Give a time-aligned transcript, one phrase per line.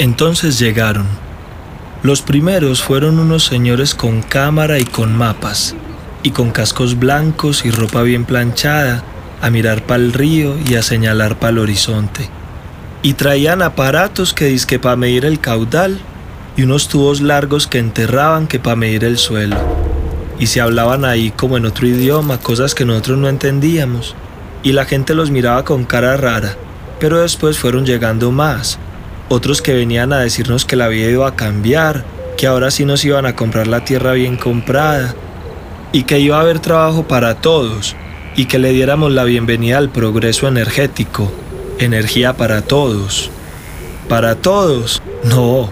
[0.00, 1.04] Entonces llegaron.
[2.02, 5.74] Los primeros fueron unos señores con cámara y con mapas,
[6.22, 9.04] y con cascos blancos y ropa bien planchada,
[9.42, 12.30] a mirar para el río y a señalar para el horizonte.
[13.02, 16.00] Y traían aparatos que disque para medir el caudal
[16.56, 19.58] y unos tubos largos que enterraban que para medir el suelo.
[20.38, 24.16] Y se hablaban ahí como en otro idioma, cosas que nosotros no entendíamos.
[24.62, 26.56] Y la gente los miraba con cara rara,
[26.98, 28.78] pero después fueron llegando más.
[29.32, 32.04] Otros que venían a decirnos que la vida iba a cambiar,
[32.36, 35.14] que ahora sí nos iban a comprar la tierra bien comprada,
[35.92, 37.94] y que iba a haber trabajo para todos,
[38.34, 41.30] y que le diéramos la bienvenida al progreso energético,
[41.78, 43.30] energía para todos.
[44.08, 45.00] ¿Para todos?
[45.22, 45.70] No,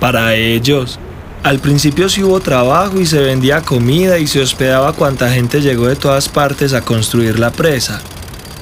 [0.00, 0.98] para ellos.
[1.44, 5.86] Al principio sí hubo trabajo y se vendía comida y se hospedaba cuanta gente llegó
[5.86, 8.00] de todas partes a construir la presa.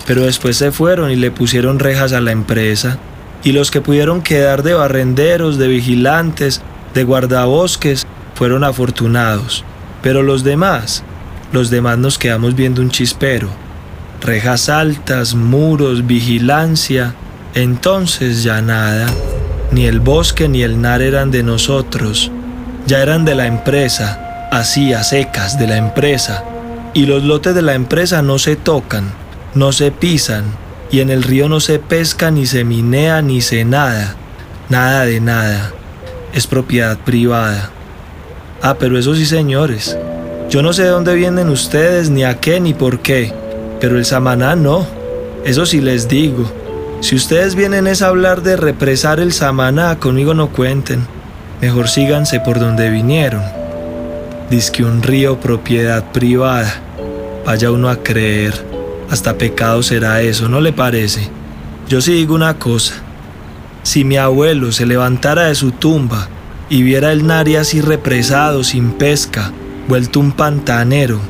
[0.06, 2.98] Pero después se fueron y le pusieron rejas a la empresa.
[3.44, 6.62] Y los que pudieron quedar de barrenderos, de vigilantes,
[6.94, 9.64] de guardabosques, fueron afortunados.
[10.02, 11.04] Pero los demás,
[11.52, 13.48] los demás nos quedamos viendo un chispero.
[14.22, 17.14] Rejas altas, muros, vigilancia.
[17.54, 19.06] Entonces ya nada.
[19.70, 22.30] Ni el bosque ni el nar eran de nosotros.
[22.86, 26.44] Ya eran de la empresa, así a secas de la empresa.
[26.94, 29.12] Y los lotes de la empresa no se tocan,
[29.54, 30.44] no se pisan,
[30.90, 34.16] y en el río no se pesca, ni se minea, ni se nada.
[34.68, 35.72] Nada de nada.
[36.32, 37.70] Es propiedad privada.
[38.62, 39.96] Ah, pero eso sí, señores.
[40.48, 43.32] Yo no sé de dónde vienen ustedes, ni a qué, ni por qué.
[43.80, 44.86] Pero el Samaná no.
[45.44, 46.50] Eso sí les digo.
[47.00, 51.06] Si ustedes vienen es a hablar de represar el Samaná, conmigo no cuenten.
[51.60, 53.42] Mejor síganse por donde vinieron.
[54.50, 56.72] Dice que un río propiedad privada.
[57.44, 58.73] Vaya uno a creer.
[59.10, 61.28] Hasta pecado será eso, ¿no le parece?
[61.88, 62.94] Yo sí digo una cosa.
[63.82, 66.28] Si mi abuelo se levantara de su tumba
[66.70, 69.52] y viera el Nari así represado, sin pesca,
[69.88, 71.20] vuelto un pantanero,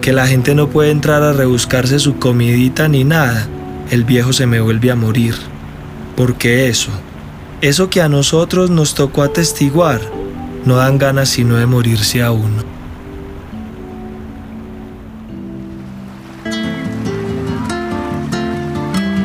[0.00, 3.48] que la gente no puede entrar a rebuscarse su comidita ni nada,
[3.90, 5.34] el viejo se me vuelve a morir.
[6.16, 6.90] Porque eso,
[7.60, 10.00] eso que a nosotros nos tocó atestiguar,
[10.64, 12.73] no dan ganas sino de morirse a uno.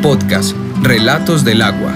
[0.02, 1.94] Podcast Relatos del Agua.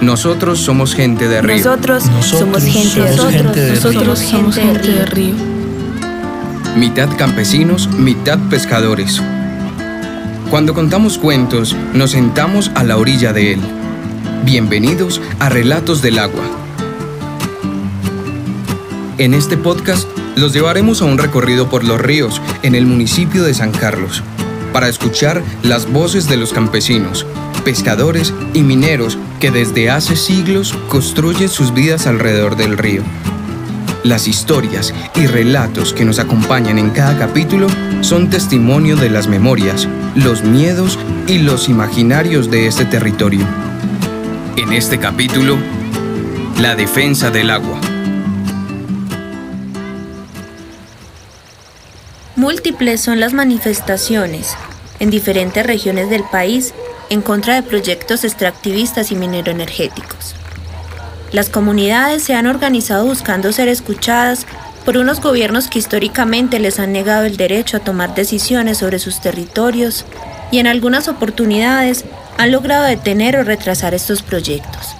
[0.00, 1.56] Nosotros somos gente de río.
[1.56, 3.74] Nosotros, somos gente de río.
[3.74, 5.34] Nosotros somos gente de río.
[6.76, 9.20] Mitad campesinos, mitad pescadores.
[10.50, 13.60] Cuando contamos cuentos, nos sentamos a la orilla de él.
[14.44, 16.44] Bienvenidos a Relatos del Agua.
[19.18, 23.54] En este podcast los llevaremos a un recorrido por los ríos en el municipio de
[23.54, 24.22] San Carlos
[24.72, 27.26] para escuchar las voces de los campesinos,
[27.64, 33.02] pescadores y mineros que desde hace siglos construyen sus vidas alrededor del río.
[34.04, 37.68] Las historias y relatos que nos acompañan en cada capítulo
[38.00, 43.46] son testimonio de las memorias, los miedos y los imaginarios de este territorio.
[44.56, 45.56] En este capítulo,
[46.60, 47.80] la defensa del agua.
[52.42, 54.56] Múltiples son las manifestaciones
[54.98, 56.74] en diferentes regiones del país
[57.08, 60.34] en contra de proyectos extractivistas y mineroenergéticos.
[61.30, 64.44] Las comunidades se han organizado buscando ser escuchadas
[64.84, 69.20] por unos gobiernos que históricamente les han negado el derecho a tomar decisiones sobre sus
[69.20, 70.04] territorios
[70.50, 72.04] y en algunas oportunidades
[72.38, 74.96] han logrado detener o retrasar estos proyectos.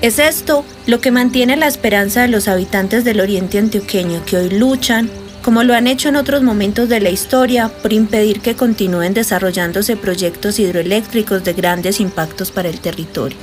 [0.00, 4.48] Es esto lo que mantiene la esperanza de los habitantes del oriente antioqueño que hoy
[4.48, 5.10] luchan,
[5.42, 9.96] como lo han hecho en otros momentos de la historia, por impedir que continúen desarrollándose
[9.96, 13.38] proyectos hidroeléctricos de grandes impactos para el territorio.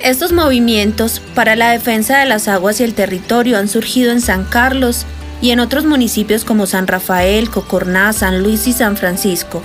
[0.00, 4.44] Estos movimientos para la defensa de las aguas y el territorio han surgido en San
[4.44, 5.06] Carlos
[5.40, 9.62] y en otros municipios como San Rafael, Cocorná, San Luis y San Francisco,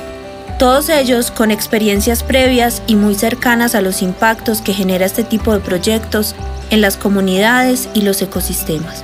[0.58, 5.54] todos ellos con experiencias previas y muy cercanas a los impactos que genera este tipo
[5.54, 6.34] de proyectos
[6.72, 9.04] en las comunidades y los ecosistemas.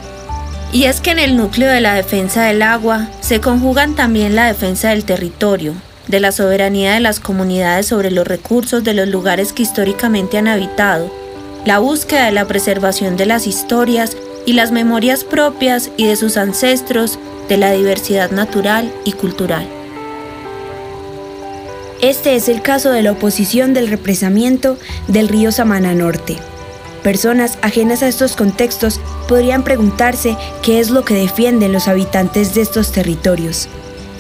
[0.74, 4.48] Y es que en el núcleo de la defensa del agua se conjugan también la
[4.48, 5.76] defensa del territorio,
[6.08, 10.48] de la soberanía de las comunidades sobre los recursos de los lugares que históricamente han
[10.48, 11.14] habitado,
[11.64, 14.18] la búsqueda de la preservación de las historias
[14.48, 19.68] y las memorias propias y de sus ancestros, de la diversidad natural y cultural.
[22.02, 24.78] Este es el caso de la oposición del represamiento
[25.08, 26.38] del río Samana Norte.
[27.04, 32.62] Personas ajenas a estos contextos podrían preguntarse qué es lo que defienden los habitantes de
[32.62, 33.68] estos territorios,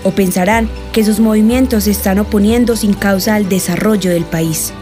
[0.03, 4.73] o pensarán que sus movimientos se están oponiendo sin causa al desarrollo del país.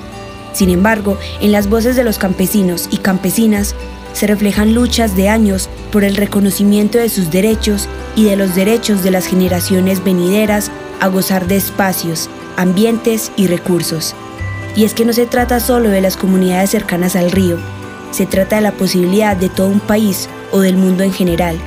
[0.51, 3.75] Sin embargo, en las voces de los campesinos y campesinas
[4.13, 9.03] se reflejan luchas de años por el reconocimiento de sus derechos y de los derechos
[9.03, 14.15] de las generaciones venideras a gozar de espacios, ambientes y recursos.
[14.75, 17.57] Y es que no se trata solo de las comunidades cercanas al río,
[18.11, 21.57] se trata de la posibilidad de todo un país o del mundo en general,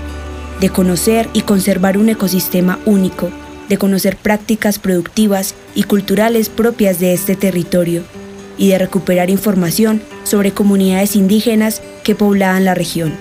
[0.61, 3.31] de conocer y conservar un ecosistema único,
[3.69, 8.02] de conocer prácticas productivas y culturales propias de este territorio,
[8.56, 13.12] y de recuperar información sobre comunidades indígenas que poblaban la región.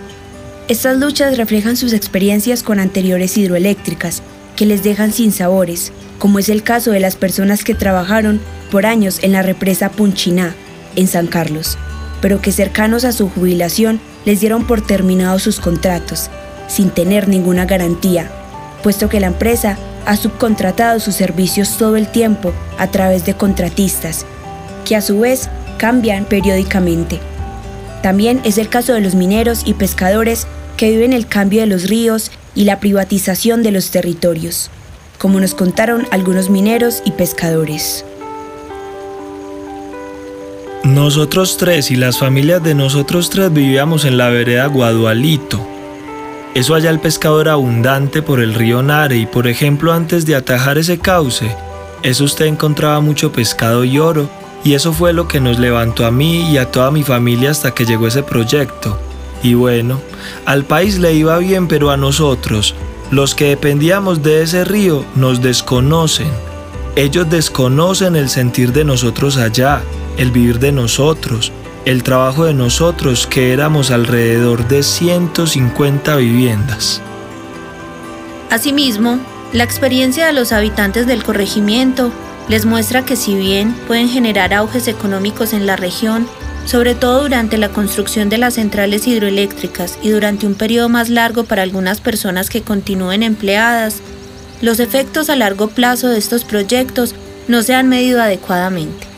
[0.68, 4.22] Estas luchas reflejan sus experiencias con anteriores hidroeléctricas,
[4.56, 8.40] que les dejan sin sabores, como es el caso de las personas que trabajaron
[8.72, 10.56] por años en la represa Punchiná,
[10.96, 11.78] en San Carlos,
[12.24, 16.30] pero que cercanos a su jubilación les dieron por terminados sus contratos,
[16.70, 18.32] sin tener ninguna garantía,
[18.82, 24.26] puesto que la empresa ha subcontratado sus servicios todo el tiempo a través de contratistas
[24.86, 27.20] que a su vez cambian periódicamente.
[28.02, 30.48] También es el caso de los mineros y pescadores
[30.78, 34.70] que viven el cambio de los ríos y la privatización de los territorios,
[35.18, 38.06] como nos contaron algunos mineros y pescadores.
[40.84, 45.66] Nosotros tres y las familias de nosotros tres vivíamos en la vereda Guadualito.
[46.56, 50.36] Eso allá el pescado era abundante por el río Nare y por ejemplo antes de
[50.36, 51.56] atajar ese cauce,
[52.04, 54.30] eso usted encontraba mucho pescado y oro
[54.66, 57.74] y eso fue lo que nos levantó a mí y a toda mi familia hasta
[57.74, 59.00] que llegó ese proyecto.
[59.42, 60.02] Y bueno,
[60.46, 62.76] al país le iba bien, pero a nosotros,
[63.10, 66.28] los que dependíamos de ese río, nos desconocen.
[66.98, 69.82] Ellos desconocen el sentir de nosotros allá,
[70.18, 71.52] el vivir de nosotros,
[71.86, 77.02] el trabajo de nosotros, que éramos alrededor de 150 viviendas.
[78.50, 79.20] Asimismo,
[79.52, 82.12] la experiencia de los habitantes del corregimiento
[82.50, 86.28] les muestra que si bien pueden generar auges económicos en la región,
[86.66, 91.44] sobre todo durante la construcción de las centrales hidroeléctricas y durante un periodo más largo
[91.44, 94.02] para algunas personas que continúen empleadas,
[94.62, 97.16] los efectos a largo plazo de estos proyectos
[97.48, 99.13] no se han medido adecuadamente.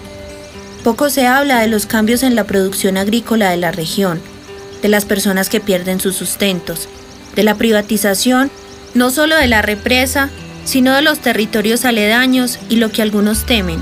[0.86, 4.22] Poco se habla de los cambios en la producción agrícola de la región,
[4.84, 6.88] de las personas que pierden sus sustentos,
[7.36, 8.52] de la privatización
[8.94, 10.30] no solo de la represa,
[10.64, 13.80] sino de los territorios aledaños y lo que algunos temen,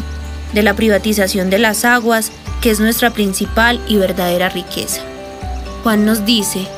[0.54, 5.02] de la privatización de las aguas, que es nuestra principal y verdadera riqueza.
[5.84, 6.70] Juan nos dice,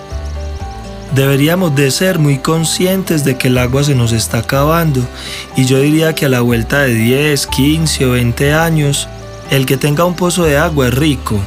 [1.13, 5.07] Deberíamos de ser muy conscientes de que el agua se nos está acabando
[5.55, 9.07] y yo diría que a la vuelta de 10, 15 o 20 años,
[9.51, 11.39] el que tenga un pozo de agua es rico.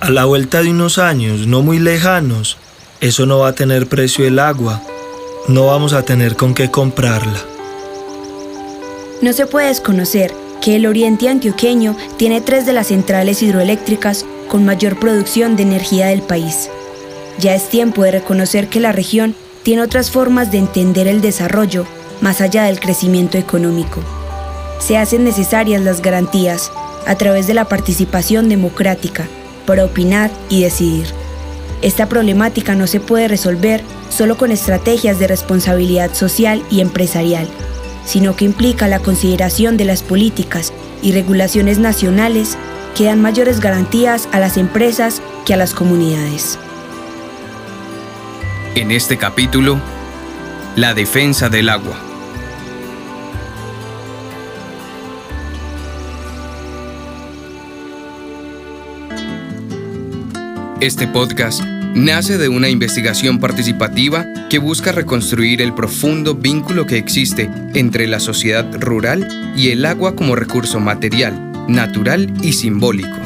[0.00, 2.58] A la vuelta de unos años, no muy lejanos,
[3.00, 4.82] eso no va a tener precio el agua,
[5.48, 7.38] no vamos a tener con qué comprarla.
[9.22, 14.64] No se puede desconocer que el oriente antioqueño tiene tres de las centrales hidroeléctricas con
[14.64, 16.70] mayor producción de energía del país.
[17.38, 21.86] Ya es tiempo de reconocer que la región tiene otras formas de entender el desarrollo
[22.20, 24.00] más allá del crecimiento económico.
[24.78, 26.70] Se hacen necesarias las garantías
[27.06, 29.26] a través de la participación democrática
[29.66, 31.06] para opinar y decidir.
[31.82, 37.48] Esta problemática no se puede resolver solo con estrategias de responsabilidad social y empresarial
[38.06, 40.72] sino que implica la consideración de las políticas
[41.02, 42.56] y regulaciones nacionales
[42.96, 46.58] que dan mayores garantías a las empresas que a las comunidades.
[48.74, 49.78] En este capítulo,
[50.76, 52.05] la defensa del agua.
[60.80, 67.50] Este podcast nace de una investigación participativa que busca reconstruir el profundo vínculo que existe
[67.72, 73.16] entre la sociedad rural y el agua como recurso material, natural y simbólico.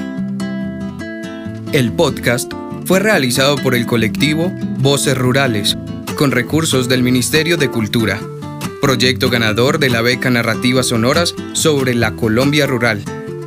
[1.73, 2.53] El podcast
[2.85, 5.77] fue realizado por el colectivo Voces Rurales,
[6.17, 8.21] con recursos del Ministerio de Cultura,
[8.81, 13.03] proyecto ganador de la beca Narrativas Sonoras sobre la Colombia Rural,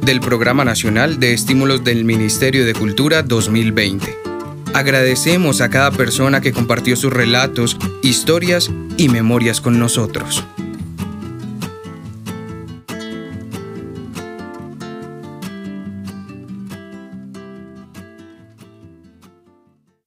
[0.05, 4.17] del Programa Nacional de Estímulos del Ministerio de Cultura 2020.
[4.73, 10.43] Agradecemos a cada persona que compartió sus relatos, historias y memorias con nosotros.